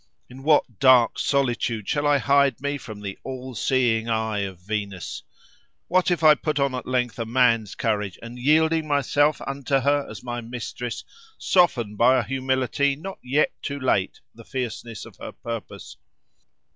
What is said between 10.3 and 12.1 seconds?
mistress, soften